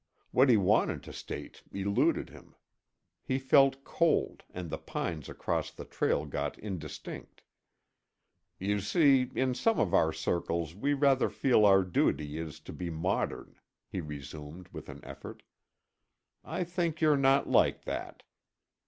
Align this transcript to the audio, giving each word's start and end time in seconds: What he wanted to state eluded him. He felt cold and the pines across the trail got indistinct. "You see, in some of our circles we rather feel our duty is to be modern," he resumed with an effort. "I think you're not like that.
What 0.31 0.49
he 0.49 0.57
wanted 0.57 1.03
to 1.03 1.13
state 1.13 1.61
eluded 1.71 2.31
him. 2.31 2.55
He 3.23 3.37
felt 3.37 3.83
cold 3.83 4.41
and 4.49 4.71
the 4.71 4.79
pines 4.79 5.29
across 5.29 5.69
the 5.69 5.85
trail 5.85 6.25
got 6.25 6.57
indistinct. 6.57 7.43
"You 8.57 8.79
see, 8.79 9.29
in 9.35 9.53
some 9.53 9.79
of 9.79 9.93
our 9.93 10.11
circles 10.11 10.73
we 10.73 10.95
rather 10.95 11.29
feel 11.29 11.65
our 11.67 11.83
duty 11.83 12.39
is 12.39 12.59
to 12.61 12.73
be 12.73 12.89
modern," 12.89 13.59
he 13.87 14.01
resumed 14.01 14.69
with 14.69 14.89
an 14.89 15.01
effort. 15.05 15.43
"I 16.43 16.63
think 16.63 16.99
you're 16.99 17.15
not 17.15 17.47
like 17.47 17.83
that. 17.83 18.23